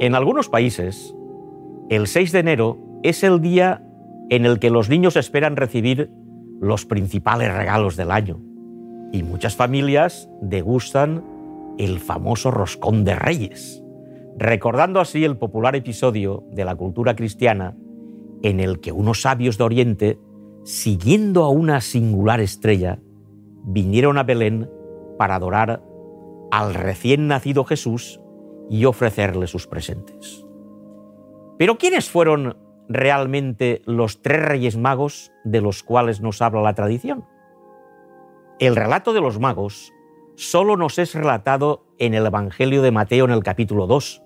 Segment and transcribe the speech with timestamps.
[0.00, 1.14] En algunos países,
[1.90, 3.84] el 6 de enero es el día
[4.30, 6.10] en el que los niños esperan recibir
[6.58, 8.40] los principales regalos del año.
[9.12, 11.22] Y muchas familias degustan
[11.76, 13.84] el famoso roscón de reyes,
[14.38, 17.76] recordando así el popular episodio de la cultura cristiana
[18.42, 20.18] en el que unos sabios de Oriente,
[20.64, 23.00] siguiendo a una singular estrella,
[23.64, 24.70] vinieron a Belén
[25.18, 25.82] para adorar
[26.50, 28.18] al recién nacido Jesús
[28.70, 30.46] y ofrecerle sus presentes.
[31.58, 32.56] Pero ¿quiénes fueron
[32.88, 37.26] realmente los tres reyes magos de los cuales nos habla la tradición?
[38.60, 39.92] El relato de los magos
[40.36, 44.22] solo nos es relatado en el Evangelio de Mateo en el capítulo 2,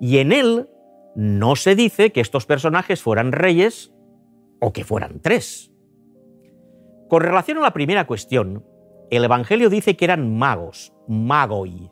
[0.00, 0.68] y en él
[1.16, 3.92] no se dice que estos personajes fueran reyes
[4.60, 5.72] o que fueran tres.
[7.08, 8.64] Con relación a la primera cuestión,
[9.10, 11.90] el Evangelio dice que eran magos, magoi,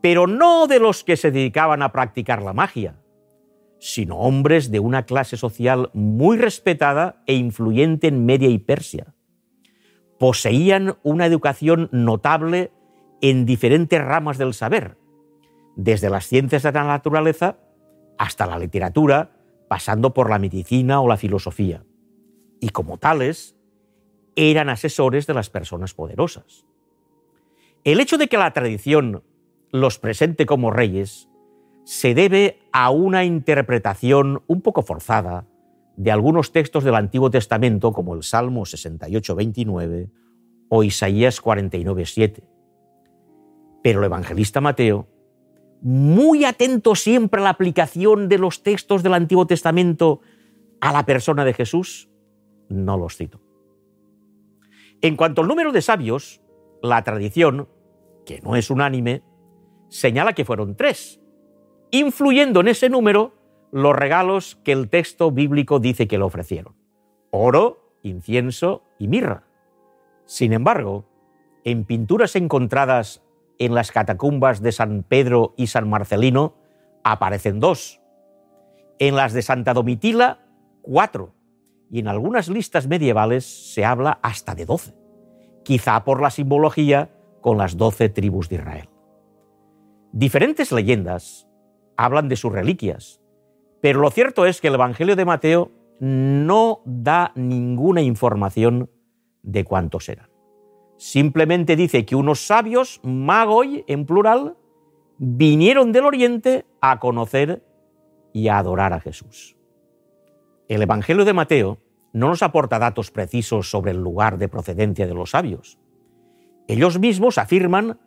[0.00, 3.00] pero no de los que se dedicaban a practicar la magia,
[3.78, 9.14] sino hombres de una clase social muy respetada e influyente en Media y Persia.
[10.18, 12.72] Poseían una educación notable
[13.22, 14.96] en diferentes ramas del saber,
[15.76, 17.58] desde las ciencias de la naturaleza
[18.18, 19.32] hasta la literatura,
[19.68, 21.84] pasando por la medicina o la filosofía.
[22.60, 23.56] Y como tales,
[24.36, 26.66] eran asesores de las personas poderosas.
[27.84, 29.22] El hecho de que la tradición
[29.72, 31.28] los presente como reyes
[31.84, 35.46] se debe a una interpretación un poco forzada
[35.96, 40.10] de algunos textos del Antiguo Testamento como el Salmo 68-29
[40.68, 42.42] o Isaías 49-7.
[43.82, 45.08] Pero el evangelista Mateo
[45.82, 50.20] muy atento siempre a la aplicación de los textos del Antiguo Testamento
[50.80, 52.08] a la persona de Jesús,
[52.68, 53.40] no los cito.
[55.02, 56.42] En cuanto al número de sabios,
[56.82, 57.68] la tradición,
[58.26, 59.22] que no es unánime,
[59.90, 61.20] señala que fueron tres,
[61.90, 63.34] influyendo en ese número
[63.72, 66.74] los regalos que el texto bíblico dice que le ofrecieron.
[67.30, 69.44] Oro, incienso y mirra.
[70.24, 71.04] Sin embargo,
[71.64, 73.22] en pinturas encontradas
[73.58, 76.54] en las catacumbas de San Pedro y San Marcelino
[77.04, 78.00] aparecen dos.
[78.98, 80.40] En las de Santa Domitila,
[80.82, 81.34] cuatro.
[81.90, 84.94] Y en algunas listas medievales se habla hasta de doce.
[85.64, 88.89] Quizá por la simbología con las doce tribus de Israel.
[90.12, 91.46] Diferentes leyendas
[91.96, 93.20] hablan de sus reliquias,
[93.80, 98.90] pero lo cierto es que el Evangelio de Mateo no da ninguna información
[99.42, 100.28] de cuántos eran.
[100.96, 104.56] Simplemente dice que unos sabios, magoi en plural,
[105.18, 107.64] vinieron del oriente a conocer
[108.32, 109.56] y a adorar a Jesús.
[110.68, 111.78] El Evangelio de Mateo
[112.12, 115.78] no nos aporta datos precisos sobre el lugar de procedencia de los sabios.
[116.66, 117.98] Ellos mismos afirman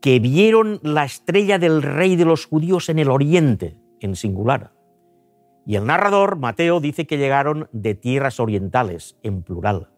[0.00, 4.72] que vieron la estrella del rey de los judíos en el oriente, en singular.
[5.66, 9.88] Y el narrador, Mateo, dice que llegaron de tierras orientales, en plural.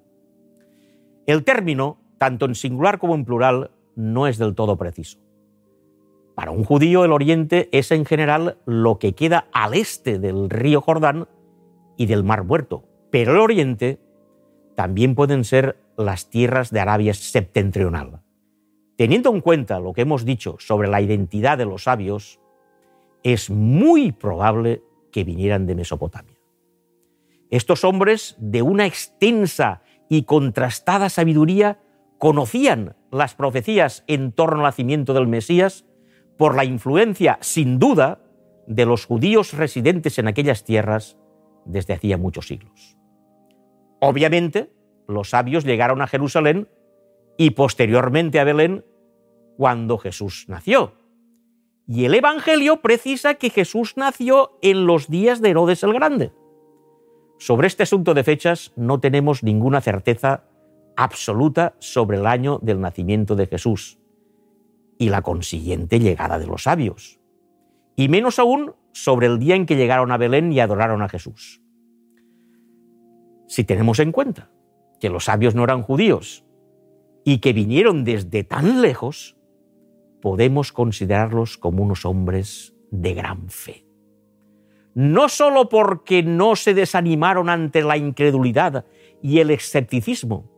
[1.26, 5.18] El término tanto en singular como en plural, no es del todo preciso.
[6.36, 10.80] Para un judío el oriente es en general lo que queda al este del río
[10.80, 11.26] Jordán
[11.96, 13.98] y del Mar Muerto, pero el oriente
[14.76, 18.21] también pueden ser las tierras de Arabia septentrional.
[18.96, 22.40] Teniendo en cuenta lo que hemos dicho sobre la identidad de los sabios,
[23.22, 26.36] es muy probable que vinieran de Mesopotamia.
[27.50, 31.80] Estos hombres, de una extensa y contrastada sabiduría,
[32.18, 35.84] conocían las profecías en torno al nacimiento del Mesías
[36.38, 38.20] por la influencia, sin duda,
[38.66, 41.18] de los judíos residentes en aquellas tierras
[41.64, 42.96] desde hacía muchos siglos.
[44.00, 44.72] Obviamente,
[45.06, 46.68] los sabios llegaron a Jerusalén
[47.36, 48.84] y posteriormente a Belén
[49.56, 50.94] cuando Jesús nació.
[51.86, 56.32] Y el Evangelio precisa que Jesús nació en los días de Herodes el Grande.
[57.38, 60.44] Sobre este asunto de fechas no tenemos ninguna certeza
[60.96, 63.98] absoluta sobre el año del nacimiento de Jesús
[64.98, 67.18] y la consiguiente llegada de los sabios,
[67.96, 71.60] y menos aún sobre el día en que llegaron a Belén y adoraron a Jesús.
[73.48, 74.50] Si tenemos en cuenta
[75.00, 76.44] que los sabios no eran judíos
[77.24, 79.36] y que vinieron desde tan lejos,
[80.20, 83.84] podemos considerarlos como unos hombres de gran fe.
[84.94, 88.84] No solo porque no se desanimaron ante la incredulidad
[89.22, 90.50] y el escepticismo,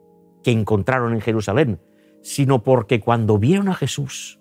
[0.43, 1.81] que encontraron en Jerusalén,
[2.23, 4.41] sino porque cuando vieron a Jesús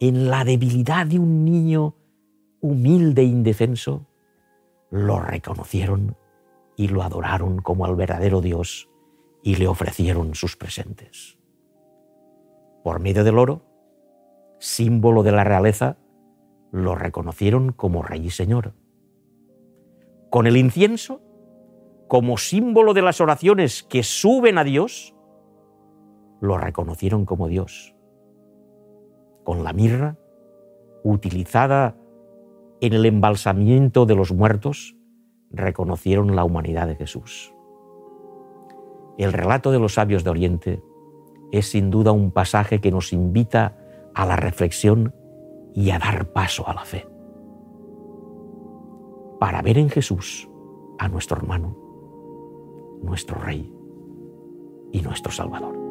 [0.00, 1.94] en la debilidad de un niño
[2.60, 4.06] humilde e indefenso,
[4.90, 6.16] lo reconocieron
[6.76, 8.88] y lo adoraron como al verdadero Dios
[9.46, 11.38] y le ofrecieron sus presentes.
[12.82, 13.62] Por medio del oro,
[14.58, 15.98] símbolo de la realeza,
[16.72, 18.74] lo reconocieron como Rey y Señor.
[20.30, 21.22] Con el incienso,
[22.08, 25.14] como símbolo de las oraciones que suben a Dios,
[26.40, 27.94] lo reconocieron como Dios.
[29.44, 30.18] Con la mirra,
[31.04, 31.96] utilizada
[32.80, 34.96] en el embalsamiento de los muertos,
[35.52, 37.55] reconocieron la humanidad de Jesús.
[39.18, 40.82] El relato de los sabios de Oriente
[41.52, 43.76] es sin duda un pasaje que nos invita
[44.14, 45.14] a la reflexión
[45.74, 47.06] y a dar paso a la fe.
[49.38, 50.48] Para ver en Jesús
[50.98, 51.76] a nuestro hermano,
[53.02, 53.72] nuestro Rey
[54.92, 55.85] y nuestro Salvador.